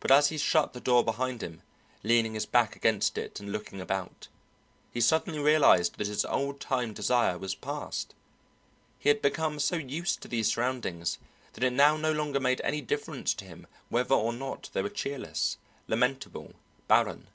But 0.00 0.10
as 0.10 0.28
he 0.28 0.36
shut 0.36 0.74
the 0.74 0.78
door 0.80 1.02
behind 1.02 1.42
him, 1.42 1.62
leaning 2.02 2.34
his 2.34 2.44
back 2.44 2.76
against 2.76 3.16
it 3.16 3.40
and 3.40 3.50
looking 3.50 3.80
about, 3.80 4.28
he 4.92 5.00
suddenly 5.00 5.38
realized 5.38 5.96
that 5.96 6.06
his 6.06 6.22
old 6.26 6.60
time 6.60 6.92
desire 6.92 7.38
was 7.38 7.54
passed; 7.54 8.14
he 8.98 9.08
had 9.08 9.22
become 9.22 9.58
so 9.58 9.76
used 9.76 10.20
to 10.20 10.28
these 10.28 10.52
surroundings 10.52 11.16
that 11.54 11.64
it 11.64 11.72
now 11.72 11.96
no 11.96 12.12
longer 12.12 12.40
made 12.40 12.60
any 12.60 12.82
difference 12.82 13.32
to 13.32 13.46
him 13.46 13.66
whether 13.88 14.14
or 14.14 14.34
not 14.34 14.68
they 14.74 14.82
were 14.82 14.90
cheerless, 14.90 15.56
lamentable, 15.86 16.52
barren. 16.86 17.28